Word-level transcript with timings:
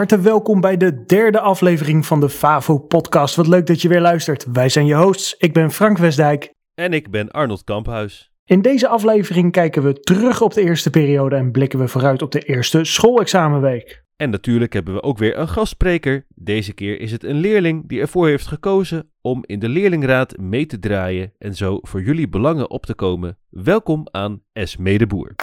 harte 0.00 0.20
welkom 0.20 0.60
bij 0.60 0.76
de 0.76 1.04
derde 1.04 1.40
aflevering 1.40 2.06
van 2.06 2.20
de 2.20 2.28
FAVO-podcast. 2.28 3.36
Wat 3.36 3.46
leuk 3.46 3.66
dat 3.66 3.82
je 3.82 3.88
weer 3.88 4.00
luistert. 4.00 4.46
Wij 4.52 4.68
zijn 4.68 4.86
je 4.86 4.94
hosts. 4.94 5.34
Ik 5.38 5.52
ben 5.52 5.70
Frank 5.70 5.98
Westdijk. 5.98 6.54
En 6.74 6.92
ik 6.92 7.10
ben 7.10 7.30
Arnold 7.30 7.64
Kamphuis. 7.64 8.32
In 8.44 8.62
deze 8.62 8.88
aflevering 8.88 9.52
kijken 9.52 9.82
we 9.82 10.00
terug 10.00 10.40
op 10.40 10.54
de 10.54 10.62
eerste 10.62 10.90
periode 10.90 11.36
en 11.36 11.50
blikken 11.50 11.78
we 11.78 11.88
vooruit 11.88 12.22
op 12.22 12.32
de 12.32 12.40
eerste 12.40 12.84
schoolexamenweek. 12.84 14.04
En 14.16 14.30
natuurlijk 14.30 14.72
hebben 14.72 14.94
we 14.94 15.02
ook 15.02 15.18
weer 15.18 15.38
een 15.38 15.48
gastspreker. 15.48 16.26
Deze 16.34 16.72
keer 16.72 17.00
is 17.00 17.12
het 17.12 17.24
een 17.24 17.40
leerling 17.40 17.88
die 17.88 18.00
ervoor 18.00 18.28
heeft 18.28 18.46
gekozen 18.46 19.10
om 19.20 19.42
in 19.46 19.58
de 19.58 19.68
leerlingraad 19.68 20.36
mee 20.36 20.66
te 20.66 20.78
draaien 20.78 21.32
en 21.38 21.54
zo 21.54 21.78
voor 21.82 22.02
jullie 22.02 22.28
belangen 22.28 22.70
op 22.70 22.86
te 22.86 22.94
komen. 22.94 23.38
Welkom 23.48 24.06
aan 24.10 24.42
Esme 24.52 24.98
de 24.98 25.06
Boer. 25.06 25.34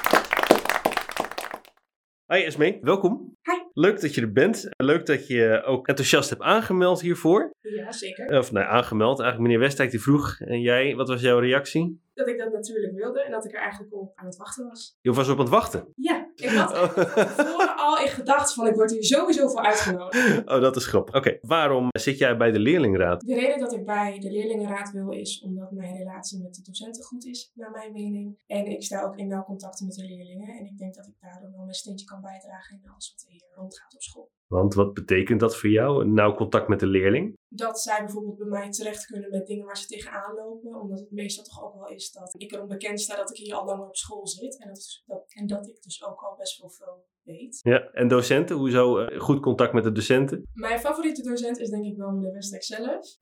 Hi 2.27 2.43
Esme, 2.43 2.77
welkom. 2.81 3.35
Hi. 3.41 3.56
Leuk 3.79 4.01
dat 4.01 4.15
je 4.15 4.21
er 4.21 4.31
bent. 4.31 4.69
Leuk 4.77 5.05
dat 5.05 5.27
je 5.27 5.63
ook 5.65 5.87
enthousiast 5.87 6.29
hebt 6.29 6.41
aangemeld 6.41 7.01
hiervoor. 7.01 7.53
Ja, 7.61 7.91
zeker. 7.91 8.37
Of 8.37 8.51
nee, 8.51 8.63
aangemeld. 8.63 9.19
Eigenlijk 9.19 9.49
meneer 9.49 9.65
Westdijk 9.67 9.91
die 9.91 10.01
vroeg. 10.01 10.39
En 10.39 10.61
jij, 10.61 10.95
wat 10.95 11.07
was 11.07 11.21
jouw 11.21 11.39
reactie? 11.39 11.99
Dat 12.17 12.27
ik 12.27 12.37
dat 12.37 12.51
natuurlijk 12.51 12.93
wilde 12.93 13.21
en 13.21 13.31
dat 13.31 13.45
ik 13.45 13.53
er 13.53 13.59
eigenlijk 13.59 13.93
op 13.93 14.11
aan 14.15 14.25
het 14.25 14.37
wachten 14.37 14.67
was. 14.67 14.97
Je 15.01 15.13
was 15.13 15.29
op 15.29 15.37
aan 15.37 15.43
het 15.43 15.49
wachten. 15.49 15.93
Ja, 15.95 16.31
ik 16.35 16.49
had 16.49 16.93
tevoren 16.93 17.75
al 17.75 17.99
in 17.99 18.07
gedacht 18.07 18.53
van 18.53 18.67
ik 18.67 18.75
word 18.75 18.91
hier 18.91 19.03
sowieso 19.03 19.47
voor 19.47 19.61
uitgenodigd. 19.61 20.47
Oh, 20.49 20.61
dat 20.61 20.75
is 20.75 20.85
grappig. 20.85 21.15
Oké, 21.15 21.37
waarom 21.41 21.87
zit 21.91 22.17
jij 22.17 22.37
bij 22.37 22.51
de 22.51 22.59
leerlingraad? 22.59 23.21
De 23.21 23.33
reden 23.33 23.59
dat 23.59 23.73
ik 23.73 23.85
bij 23.85 24.19
de 24.19 24.31
leerlingenraad 24.31 24.91
wil 24.91 25.11
is 25.11 25.41
omdat 25.41 25.71
mijn 25.71 25.97
relatie 25.97 26.41
met 26.41 26.55
de 26.55 26.61
docenten 26.61 27.03
goed 27.03 27.25
is, 27.25 27.51
naar 27.53 27.71
mijn 27.71 27.91
mening. 27.91 28.39
En 28.47 28.65
ik 28.65 28.83
sta 28.83 29.03
ook 29.03 29.17
in 29.17 29.27
nauw 29.27 29.43
contact 29.43 29.81
met 29.81 29.93
de 29.93 30.05
leerlingen. 30.05 30.57
En 30.57 30.65
ik 30.65 30.77
denk 30.77 30.95
dat 30.95 31.07
ik 31.07 31.15
daardoor 31.19 31.51
wel 31.51 31.63
mijn 31.63 31.73
steentje 31.73 32.05
kan 32.05 32.21
bijdragen 32.21 32.79
in 32.83 32.89
alles 32.89 33.13
wat 33.15 33.25
er 33.25 33.31
hier 33.31 33.47
rondgaat 33.55 33.93
op 33.93 34.01
school. 34.01 34.31
Want 34.47 34.73
wat 34.73 34.93
betekent 34.93 35.39
dat 35.39 35.57
voor 35.57 35.69
jou, 35.69 36.03
een 36.03 36.13
nauw 36.13 36.33
contact 36.35 36.67
met 36.67 36.79
de 36.79 36.87
leerling? 36.87 37.35
Dat 37.47 37.79
zij 37.79 37.99
bijvoorbeeld 37.99 38.37
bij 38.37 38.47
mij 38.47 38.69
terecht 38.69 39.05
kunnen 39.05 39.29
met 39.29 39.47
dingen 39.47 39.65
waar 39.65 39.77
ze 39.77 39.87
tegenaan 39.87 40.35
lopen. 40.35 40.81
Omdat 40.81 40.99
het 40.99 41.11
meestal 41.11 41.43
toch 41.43 41.63
ook 41.65 41.73
wel 41.73 41.87
is 41.87 42.11
dat 42.11 42.35
ik 42.37 42.51
erom 42.51 42.67
bekend 42.67 42.99
sta 43.01 43.15
dat 43.15 43.29
ik 43.29 43.37
hier 43.37 43.55
al 43.55 43.65
langer 43.65 43.87
op 43.87 43.95
school 43.95 44.27
zit. 44.27 44.59
En 44.61 44.67
dat, 44.67 44.77
is- 44.77 45.03
dat, 45.05 45.23
en 45.27 45.47
dat 45.47 45.67
ik 45.67 45.81
dus 45.81 46.03
ook 46.05 46.19
al 46.21 46.35
best 46.37 46.61
wel 46.61 46.69
veel 46.69 47.05
weet. 47.23 47.59
Ja, 47.61 47.79
en 47.91 48.07
docenten? 48.07 48.55
Hoezo 48.55 48.97
eh, 48.97 49.19
goed 49.19 49.39
contact 49.41 49.73
met 49.73 49.83
de 49.83 49.91
docenten? 49.91 50.43
Mijn 50.53 50.79
favoriete 50.79 51.21
docent 51.21 51.59
is 51.59 51.69
denk 51.69 51.85
ik 51.85 51.97
wel 51.97 52.11
meneer 52.11 52.33
Westek 52.33 52.63
zelf. 52.63 53.15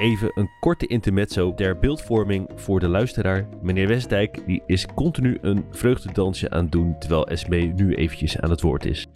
Even 0.00 0.30
een 0.34 0.48
korte 0.60 0.86
intermezzo 0.86 1.54
ter 1.54 1.78
beeldvorming 1.78 2.50
voor 2.54 2.80
de 2.80 2.88
luisteraar. 2.88 3.48
Meneer 3.62 3.88
Westdijk 3.88 4.46
die 4.46 4.62
is 4.66 4.86
continu 4.94 5.38
een 5.40 5.64
vreugdedansje 5.70 6.50
aan 6.50 6.62
het 6.62 6.72
doen 6.72 6.98
terwijl 6.98 7.26
Esme 7.26 7.56
nu 7.56 7.94
eventjes 7.94 8.38
aan 8.40 8.50
het 8.50 8.60
woord 8.60 8.84
is. 8.84 9.06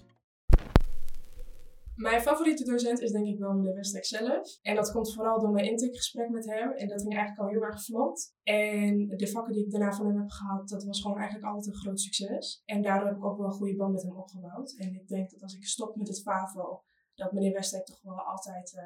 Mijn 2.02 2.20
favoriete 2.20 2.64
docent 2.64 3.00
is 3.00 3.10
denk 3.10 3.26
ik 3.26 3.38
wel 3.38 3.52
meneer 3.52 3.74
Westek 3.74 4.04
zelf. 4.04 4.58
En 4.62 4.74
dat 4.74 4.92
komt 4.92 5.14
vooral 5.14 5.40
door 5.40 5.50
mijn 5.50 5.66
intakegesprek 5.66 6.28
met 6.28 6.46
hem. 6.46 6.70
En 6.70 6.88
dat 6.88 7.00
ging 7.00 7.16
eigenlijk 7.16 7.40
al 7.40 7.48
heel 7.48 7.62
erg 7.62 7.84
vlot. 7.84 8.34
En 8.42 9.08
de 9.08 9.28
vakken 9.28 9.52
die 9.52 9.64
ik 9.64 9.70
daarna 9.70 9.92
van 9.92 10.06
hem 10.06 10.18
heb 10.18 10.30
gehad, 10.30 10.68
dat 10.68 10.84
was 10.84 11.00
gewoon 11.00 11.18
eigenlijk 11.18 11.46
altijd 11.46 11.66
een 11.66 11.80
groot 11.80 12.00
succes. 12.00 12.62
En 12.64 12.82
daardoor 12.82 13.08
heb 13.08 13.16
ik 13.16 13.24
ook 13.24 13.36
wel 13.38 13.46
een 13.46 13.52
goede 13.52 13.76
band 13.76 13.92
met 13.92 14.02
hem 14.02 14.16
opgebouwd. 14.16 14.74
En 14.78 14.94
ik 14.94 15.08
denk 15.08 15.30
dat 15.30 15.42
als 15.42 15.54
ik 15.54 15.64
stop 15.64 15.96
met 15.96 16.08
het 16.08 16.22
FAVO, 16.22 16.82
dat 17.14 17.32
meneer 17.32 17.52
Westek 17.52 17.84
toch 17.84 18.02
wel 18.02 18.20
altijd 18.20 18.74
eh, 18.76 18.84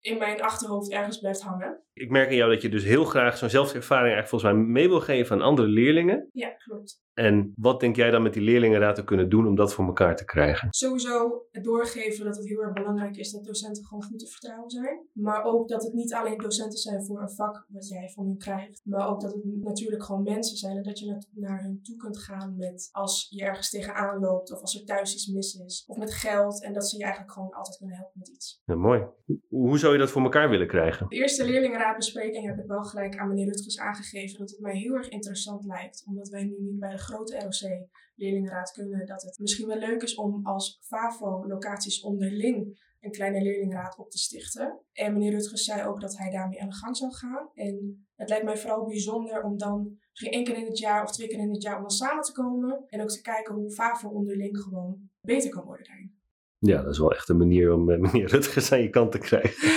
in 0.00 0.18
mijn 0.18 0.42
achterhoofd 0.42 0.90
ergens 0.90 1.18
blijft 1.18 1.42
hangen. 1.42 1.82
Ik 1.92 2.10
merk 2.10 2.30
in 2.30 2.36
jou 2.36 2.52
dat 2.52 2.62
je 2.62 2.68
dus 2.68 2.84
heel 2.84 3.04
graag 3.04 3.36
zo'n 3.36 3.50
zelfservaring 3.50 4.14
eigenlijk 4.14 4.28
volgens 4.28 4.52
mij 4.52 4.62
mee 4.62 4.88
wil 4.88 5.00
geven 5.00 5.36
aan 5.36 5.42
andere 5.42 5.68
leerlingen. 5.68 6.28
Ja, 6.32 6.48
klopt. 6.48 7.04
En 7.16 7.52
wat 7.56 7.80
denk 7.80 7.96
jij 7.96 8.10
dan 8.10 8.22
met 8.22 8.32
die 8.32 8.42
leerlingenraad 8.42 8.94
te 8.94 9.04
kunnen 9.04 9.28
doen 9.28 9.46
om 9.46 9.54
dat 9.54 9.74
voor 9.74 9.86
elkaar 9.86 10.16
te 10.16 10.24
krijgen? 10.24 10.68
Sowieso 10.70 11.42
het 11.50 11.64
doorgeven 11.64 12.24
dat 12.24 12.36
het 12.36 12.48
heel 12.48 12.62
erg 12.62 12.72
belangrijk 12.72 13.16
is 13.16 13.30
dat 13.30 13.44
docenten 13.44 13.84
gewoon 13.84 14.02
goed 14.02 14.18
te 14.18 14.26
vertrouwen 14.26 14.70
zijn. 14.70 15.00
Maar 15.12 15.44
ook 15.44 15.68
dat 15.68 15.82
het 15.82 15.92
niet 15.92 16.14
alleen 16.14 16.38
docenten 16.38 16.78
zijn 16.78 17.04
voor 17.04 17.20
een 17.20 17.30
vak 17.30 17.66
wat 17.68 17.88
jij 17.88 18.10
van 18.14 18.24
hun 18.24 18.38
krijgt. 18.38 18.80
Maar 18.84 19.08
ook 19.08 19.20
dat 19.20 19.32
het 19.32 19.42
natuurlijk 19.44 20.02
gewoon 20.04 20.22
mensen 20.22 20.56
zijn 20.56 20.76
en 20.76 20.82
dat 20.82 20.98
je 20.98 21.06
na- 21.06 21.22
naar 21.48 21.62
hun 21.62 21.82
toe 21.82 21.96
kunt 21.96 22.18
gaan 22.18 22.56
met 22.56 22.88
als 22.92 23.26
je 23.30 23.42
ergens 23.42 23.70
tegenaan 23.70 24.20
loopt 24.20 24.52
of 24.52 24.60
als 24.60 24.74
er 24.74 24.84
thuis 24.84 25.14
iets 25.14 25.26
mis 25.26 25.54
is. 25.54 25.84
Of 25.86 25.96
met 25.96 26.14
geld 26.14 26.62
en 26.62 26.72
dat 26.72 26.88
ze 26.88 26.96
je 26.96 27.02
eigenlijk 27.02 27.32
gewoon 27.32 27.52
altijd 27.52 27.76
kunnen 27.76 27.96
helpen 27.96 28.18
met 28.18 28.28
iets. 28.28 28.62
Ja, 28.64 28.74
mooi. 28.74 29.04
Hoe, 29.26 29.38
hoe 29.48 29.78
zou 29.78 29.92
je 29.92 29.98
dat 29.98 30.10
voor 30.10 30.22
elkaar 30.22 30.48
willen 30.50 30.68
krijgen? 30.68 31.08
De 31.08 31.16
eerste 31.16 31.44
leerlingenraadbespreking 31.44 32.46
heb 32.46 32.58
ik 32.58 32.66
wel 32.66 32.82
gelijk 32.84 33.16
aan 33.16 33.28
meneer 33.28 33.46
Rutgers 33.46 33.78
aangegeven 33.78 34.38
dat 34.38 34.50
het 34.50 34.60
mij 34.60 34.76
heel 34.76 34.94
erg 34.94 35.08
interessant 35.08 35.64
lijkt. 35.64 36.04
Omdat 36.06 36.28
wij 36.28 36.44
nu 36.44 36.54
niet 36.58 36.78
bij 36.78 36.90
de 36.90 36.98
grote 37.06 37.38
ROC 37.38 37.88
leerlingenraad 38.14 38.72
kunnen. 38.72 39.06
Dat 39.06 39.22
het 39.22 39.38
misschien 39.38 39.66
wel 39.66 39.78
leuk 39.78 40.02
is 40.02 40.14
om 40.14 40.46
als 40.46 40.78
FAVO-locaties 40.82 42.00
onderling 42.00 42.84
een 43.00 43.10
kleine 43.10 43.42
leerlingenraad 43.42 43.98
op 43.98 44.10
te 44.10 44.18
stichten. 44.18 44.80
En 44.92 45.12
meneer 45.12 45.30
Rutgers 45.30 45.64
zei 45.64 45.86
ook 45.86 46.00
dat 46.00 46.16
hij 46.16 46.30
daarmee 46.30 46.60
aan 46.60 46.68
de 46.68 46.74
gang 46.74 46.96
zou 46.96 47.12
gaan. 47.12 47.50
En 47.54 48.06
het 48.16 48.28
lijkt 48.28 48.44
mij 48.44 48.56
vooral 48.56 48.84
bijzonder 48.84 49.42
om 49.42 49.58
dan 49.58 49.98
misschien 50.10 50.32
één 50.32 50.44
keer 50.44 50.56
in 50.56 50.66
het 50.66 50.78
jaar 50.78 51.02
of 51.02 51.12
twee 51.12 51.28
keer 51.28 51.38
in 51.38 51.52
het 51.52 51.62
jaar 51.62 51.76
om 51.76 51.82
dan 51.82 51.90
samen 51.90 52.22
te 52.22 52.32
komen. 52.32 52.84
En 52.86 53.02
ook 53.02 53.10
te 53.10 53.20
kijken 53.20 53.54
hoe 53.54 53.72
FAVO 53.72 54.08
onderling 54.08 54.58
gewoon 54.58 55.10
beter 55.20 55.50
kan 55.50 55.64
worden 55.64 55.86
daarin. 55.86 56.15
Ja, 56.58 56.82
dat 56.82 56.92
is 56.92 56.98
wel 56.98 57.12
echt 57.12 57.28
een 57.28 57.36
manier 57.36 57.72
om 57.72 57.90
eh, 57.90 57.98
meneer 58.04 58.28
Rutgers 58.28 58.72
aan 58.72 58.82
je 58.82 58.90
kant 58.90 59.12
te 59.12 59.18
krijgen. 59.18 59.72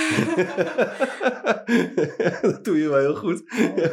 dat 2.52 2.64
doe 2.64 2.78
je 2.78 2.88
wel 2.88 2.98
heel 2.98 3.14
goed. 3.16 3.42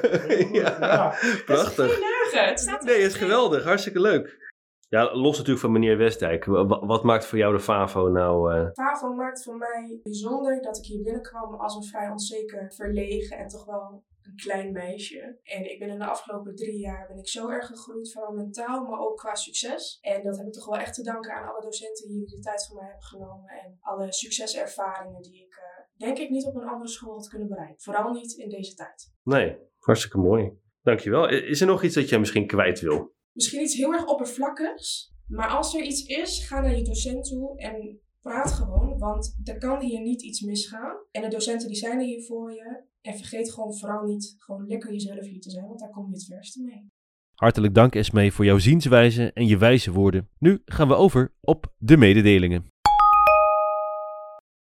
ja, 0.61 1.13
prachtig. 1.45 1.91
Geen 1.93 1.99
leugen, 1.99 2.49
het 2.49 2.59
staat 2.59 2.83
Nee, 2.83 3.01
het 3.01 3.11
is 3.11 3.17
geweldig. 3.17 3.63
Hartstikke 3.63 3.99
leuk. 3.99 4.45
Ja, 4.89 5.15
los 5.15 5.31
natuurlijk 5.31 5.59
van 5.59 5.71
meneer 5.71 5.97
Westdijk. 5.97 6.45
Wa- 6.45 6.85
Wat 6.85 7.03
maakt 7.03 7.25
voor 7.25 7.37
jou 7.37 7.53
de 7.53 7.59
FAVO 7.59 8.07
nou... 8.09 8.53
eh, 8.53 8.67
FAVO 8.73 9.13
maakt 9.13 9.43
voor 9.43 9.57
mij 9.57 9.99
bijzonder 10.03 10.61
dat 10.61 10.77
ik 10.77 10.85
hier 10.85 11.03
binnenkwam 11.03 11.53
als 11.55 11.75
een 11.75 11.83
vrij 11.83 12.09
onzeker, 12.09 12.73
verlegen 12.75 13.37
en 13.37 13.47
toch 13.47 13.65
wel 13.65 14.03
een 14.27 14.35
klein 14.35 14.71
meisje. 14.71 15.39
En 15.43 15.71
ik 15.71 15.79
ben 15.79 15.89
in 15.89 15.99
de 15.99 16.05
afgelopen 16.05 16.55
drie 16.55 16.79
jaar 16.79 17.07
ben 17.07 17.17
ik 17.17 17.27
zo 17.27 17.49
erg 17.49 17.65
gegroeid, 17.65 18.11
vooral 18.11 18.33
mentaal, 18.33 18.85
maar 18.85 18.99
ook 18.99 19.17
qua 19.17 19.35
succes. 19.35 19.97
En 20.01 20.23
dat 20.23 20.37
heb 20.37 20.47
ik 20.47 20.53
toch 20.53 20.65
wel 20.65 20.77
echt 20.77 20.93
te 20.93 21.03
danken 21.03 21.33
aan 21.33 21.49
alle 21.49 21.61
docenten 21.61 22.07
die 22.07 22.25
de 22.25 22.39
tijd 22.39 22.65
voor 22.67 22.75
mij 22.75 22.85
hebben 22.85 23.03
genomen. 23.03 23.49
En 23.49 23.77
alle 23.79 24.13
succeservaringen 24.13 25.21
die 25.21 25.45
ik 25.45 25.55
eh, 25.55 26.05
denk 26.07 26.17
ik 26.17 26.29
niet 26.29 26.45
op 26.45 26.55
een 26.55 26.67
andere 26.67 26.89
school 26.89 27.13
had 27.13 27.27
kunnen 27.27 27.47
bereiken. 27.47 27.81
Vooral 27.81 28.11
niet 28.11 28.33
in 28.33 28.49
deze 28.49 28.73
tijd. 28.73 29.13
Nee, 29.23 29.57
hartstikke 29.79 30.17
mooi. 30.17 30.51
Dankjewel. 30.81 31.29
Is 31.29 31.61
er 31.61 31.67
nog 31.67 31.83
iets 31.83 31.95
dat 31.95 32.09
jij 32.09 32.19
misschien 32.19 32.47
kwijt 32.47 32.79
wil? 32.79 33.15
Misschien 33.31 33.61
iets 33.61 33.75
heel 33.75 33.93
erg 33.93 34.05
oppervlakkigs, 34.05 35.13
maar 35.27 35.47
als 35.47 35.75
er 35.75 35.81
iets 35.81 36.05
is, 36.05 36.47
ga 36.47 36.61
naar 36.61 36.75
je 36.75 36.83
docent 36.83 37.27
toe 37.27 37.57
en 37.57 38.01
praat 38.21 38.51
gewoon, 38.51 38.97
want 38.97 39.37
er 39.43 39.57
kan 39.57 39.81
hier 39.81 40.01
niet 40.01 40.21
iets 40.21 40.41
misgaan. 40.41 40.97
En 41.11 41.21
de 41.21 41.27
docenten 41.27 41.67
die 41.67 41.77
zijn 41.77 41.99
er 41.99 42.05
hier 42.05 42.23
voor 42.23 42.51
je. 42.53 42.83
En 43.07 43.17
vergeet 43.17 43.53
gewoon 43.53 43.77
vooral 43.77 44.05
niet 44.05 44.35
gewoon 44.37 44.67
lekker 44.67 44.91
jezelf 44.91 45.25
hier 45.25 45.41
te 45.41 45.49
zijn, 45.49 45.67
want 45.67 45.79
daar 45.79 45.89
kom 45.89 46.05
je 46.07 46.13
het 46.13 46.25
verste 46.25 46.63
mee. 46.63 46.91
Hartelijk 47.33 47.73
dank 47.73 47.95
Esme 47.95 48.31
voor 48.31 48.45
jouw 48.45 48.57
zienswijze 48.57 49.31
en 49.33 49.47
je 49.47 49.57
wijze 49.57 49.91
woorden. 49.91 50.29
Nu 50.39 50.61
gaan 50.65 50.87
we 50.87 50.95
over 50.95 51.33
op 51.41 51.73
de 51.77 51.97
mededelingen. 51.97 52.65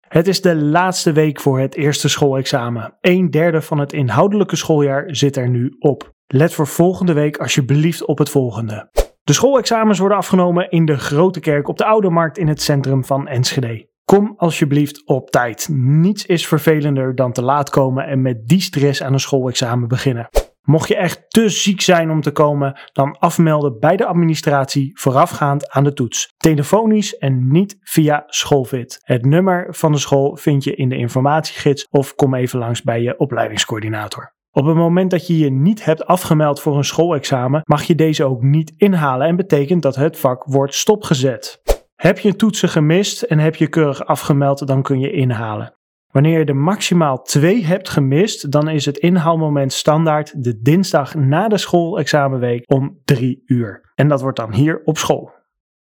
Het 0.09 0.27
is 0.27 0.41
de 0.41 0.57
laatste 0.57 1.13
week 1.13 1.41
voor 1.41 1.61
het 1.61 1.75
eerste 1.75 2.09
schoolexamen. 2.09 2.97
Een 3.01 3.31
derde 3.31 3.63
van 3.63 3.79
het 3.79 3.93
inhoudelijke 3.93 4.57
schooljaar 4.57 5.17
zit 5.17 5.37
er 5.37 5.49
nu 5.49 5.77
op. 5.79 6.15
Let 6.27 6.53
voor 6.53 6.67
volgende 6.67 7.13
week 7.13 7.37
alsjeblieft 7.37 8.05
op 8.05 8.19
het 8.19 8.31
volgende. 8.31 8.91
De 9.25 9.33
schoolexamens 9.33 9.99
worden 9.99 10.19
afgenomen 10.19 10.71
in 10.71 10.85
de 10.85 10.99
Grote 10.99 11.41
Kerk 11.41 11.69
op 11.69 11.79
de 11.79 11.85
Oude 11.85 12.11
Markt 12.11 12.39
in 12.39 12.49
het 12.49 12.63
centrum 12.63 13.05
van 13.05 13.29
Enschede. 13.29 13.95
Kom 14.13 14.35
alsjeblieft 14.37 15.07
op 15.07 15.31
tijd. 15.31 15.69
Niets 15.73 16.27
is 16.27 16.47
vervelender 16.47 17.15
dan 17.15 17.33
te 17.33 17.43
laat 17.43 17.71
komen 17.71 18.07
en 18.07 18.23
met 18.23 18.49
die 18.49 18.61
stress 18.61 19.03
aan 19.03 19.13
een 19.13 19.21
schoolexamen 19.21 19.89
beginnen. 19.89 20.29
Mocht 20.63 20.89
je 20.89 20.97
echt 20.97 21.25
te 21.29 21.49
ziek 21.49 21.81
zijn 21.81 22.11
om 22.11 22.21
te 22.21 22.31
komen, 22.31 22.81
dan 22.93 23.19
afmelden 23.19 23.79
bij 23.79 23.97
de 23.97 24.07
administratie 24.07 24.91
voorafgaand 25.01 25.71
aan 25.71 25.85
de 25.85 25.93
toets. 25.93 26.33
Telefonisch 26.37 27.17
en 27.17 27.49
niet 27.49 27.77
via 27.81 28.23
Schoolfit. 28.27 28.99
Het 29.03 29.25
nummer 29.25 29.67
van 29.75 29.93
de 29.93 29.99
school 29.99 30.37
vind 30.37 30.65
je 30.65 30.75
in 30.75 30.89
de 30.89 30.97
informatiegids 30.97 31.87
of 31.91 32.15
kom 32.15 32.35
even 32.35 32.59
langs 32.59 32.83
bij 32.83 33.03
je 33.03 33.19
opleidingscoördinator. 33.19 34.35
Op 34.51 34.67
het 34.67 34.77
moment 34.77 35.11
dat 35.11 35.27
je 35.27 35.39
je 35.39 35.51
niet 35.51 35.85
hebt 35.85 36.07
afgemeld 36.07 36.61
voor 36.61 36.77
een 36.77 36.85
schoolexamen, 36.85 37.63
mag 37.65 37.83
je 37.83 37.95
deze 37.95 38.25
ook 38.25 38.43
niet 38.43 38.73
inhalen 38.77 39.27
en 39.27 39.37
betekent 39.37 39.83
dat 39.83 39.97
het 39.97 40.19
vak 40.19 40.45
wordt 40.45 40.75
stopgezet. 40.75 41.61
Heb 42.07 42.19
je 42.19 42.37
toetsen 42.37 42.69
gemist 42.69 43.23
en 43.23 43.39
heb 43.39 43.57
je 43.57 43.69
keurig 43.69 44.05
afgemeld, 44.05 44.67
dan 44.67 44.83
kun 44.83 45.01
je 45.01 45.11
inhalen. 45.11 45.75
Wanneer 46.11 46.39
je 46.39 46.45
er 46.45 46.57
maximaal 46.57 47.23
twee 47.23 47.65
hebt 47.65 47.89
gemist, 47.89 48.51
dan 48.51 48.69
is 48.69 48.85
het 48.85 48.99
inhaalmoment 48.99 49.73
standaard 49.73 50.45
de 50.45 50.61
dinsdag 50.61 51.15
na 51.15 51.49
de 51.49 51.59
schoolexamenweek 51.59 52.73
om 52.73 53.01
3 53.05 53.43
uur. 53.47 53.93
En 53.95 54.09
dat 54.09 54.21
wordt 54.21 54.37
dan 54.37 54.53
hier 54.53 54.83
op 54.85 54.99
school. 54.99 55.31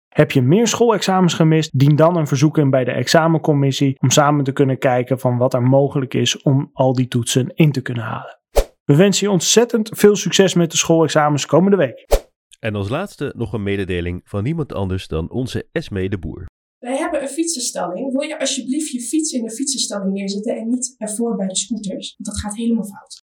Heb 0.08 0.30
je 0.30 0.42
meer 0.42 0.66
schoolexamens 0.66 1.34
gemist, 1.34 1.78
dien 1.78 1.96
dan 1.96 2.16
een 2.16 2.26
verzoek 2.26 2.58
in 2.58 2.70
bij 2.70 2.84
de 2.84 2.92
examencommissie 2.92 3.98
om 4.00 4.10
samen 4.10 4.44
te 4.44 4.52
kunnen 4.52 4.78
kijken 4.78 5.18
van 5.18 5.36
wat 5.36 5.54
er 5.54 5.62
mogelijk 5.62 6.14
is 6.14 6.42
om 6.42 6.70
al 6.72 6.92
die 6.92 7.08
toetsen 7.08 7.54
in 7.54 7.72
te 7.72 7.82
kunnen 7.82 8.04
halen. 8.04 8.38
We 8.84 8.96
wensen 8.96 9.26
je 9.26 9.32
ontzettend 9.32 9.90
veel 9.92 10.16
succes 10.16 10.54
met 10.54 10.70
de 10.70 10.76
schoolexamens 10.76 11.46
komende 11.46 11.76
week. 11.76 12.25
En 12.66 12.74
als 12.74 12.88
laatste 12.88 13.32
nog 13.36 13.52
een 13.52 13.62
mededeling 13.62 14.20
van 14.24 14.42
niemand 14.42 14.72
anders 14.72 15.08
dan 15.08 15.30
onze 15.30 15.68
Esme 15.72 16.08
de 16.08 16.18
Boer. 16.18 16.46
Wij 16.78 16.96
hebben 16.96 17.22
een 17.22 17.28
fietsenstalling. 17.28 18.12
Wil 18.12 18.28
je 18.28 18.38
alsjeblieft 18.38 18.90
je 18.90 19.00
fiets 19.00 19.32
in 19.32 19.42
de 19.44 19.50
fietsenstalling 19.50 20.12
neerzetten 20.12 20.56
en 20.56 20.68
niet 20.68 20.94
ervoor 20.98 21.36
bij 21.36 21.46
de 21.46 21.56
scooters? 21.56 22.14
Want 22.16 22.28
dat 22.28 22.38
gaat 22.38 22.56
helemaal 22.56 22.84
fout. 22.84 23.22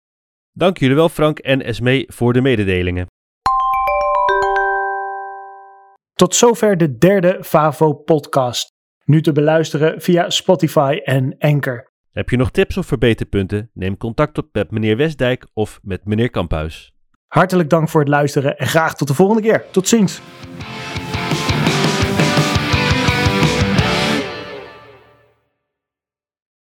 Dank 0.52 0.78
jullie 0.78 0.96
wel 0.96 1.08
Frank 1.08 1.38
en 1.38 1.62
Esmee 1.62 2.04
voor 2.12 2.32
de 2.32 2.40
mededelingen. 2.40 3.06
Tot 6.12 6.34
zover 6.34 6.76
de 6.76 6.98
derde 6.98 7.38
Favo-podcast. 7.44 8.66
Nu 9.04 9.22
te 9.22 9.32
beluisteren 9.32 10.00
via 10.00 10.30
Spotify 10.30 11.00
en 11.04 11.36
Anchor. 11.38 11.92
Heb 12.10 12.28
je 12.28 12.36
nog 12.36 12.50
tips 12.50 12.76
of 12.76 12.86
verbeterpunten? 12.86 13.70
Neem 13.72 13.96
contact 13.96 14.38
op 14.38 14.48
met 14.52 14.70
meneer 14.70 14.96
Westdijk 14.96 15.46
of 15.52 15.80
met 15.82 16.04
meneer 16.04 16.30
Kamphuis. 16.30 16.93
Hartelijk 17.34 17.70
dank 17.70 17.88
voor 17.88 18.00
het 18.00 18.08
luisteren 18.08 18.58
en 18.58 18.66
graag 18.66 18.94
tot 18.94 19.08
de 19.08 19.14
volgende 19.14 19.42
keer. 19.42 19.64
Tot 19.70 19.88
ziens. 19.88 20.20